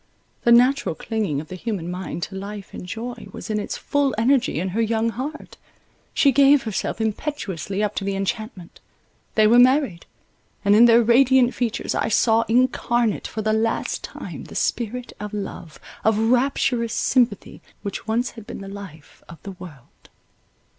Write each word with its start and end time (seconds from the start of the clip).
The 0.45 0.51
natural 0.51 0.95
clinging 0.95 1.39
of 1.41 1.49
the 1.49 1.55
human 1.55 1.91
mind 1.91 2.23
to 2.23 2.35
life 2.35 2.73
and 2.73 2.87
joy 2.87 3.27
was 3.31 3.51
in 3.51 3.59
its 3.59 3.77
full 3.77 4.15
energy 4.17 4.59
in 4.59 4.69
her 4.69 4.81
young 4.81 5.09
heart; 5.09 5.57
she 6.11 6.31
gave 6.31 6.63
herself 6.63 6.99
impetuously 6.99 7.83
up 7.83 7.93
to 7.97 8.03
the 8.03 8.15
enchantment: 8.15 8.79
they 9.35 9.45
were 9.45 9.59
married; 9.59 10.07
and 10.65 10.75
in 10.75 10.85
their 10.85 11.03
radiant 11.03 11.53
features 11.53 11.93
I 11.93 12.07
saw 12.09 12.41
incarnate, 12.47 13.27
for 13.27 13.43
the 13.43 13.53
last 13.53 14.03
time, 14.03 14.45
the 14.45 14.55
spirit 14.55 15.13
of 15.19 15.35
love, 15.35 15.79
of 16.03 16.17
rapturous 16.17 16.95
sympathy, 16.95 17.61
which 17.83 18.07
once 18.07 18.31
had 18.31 18.47
been 18.47 18.61
the 18.61 18.67
life 18.67 19.21
of 19.29 19.37
the 19.43 19.51
world. 19.51 20.09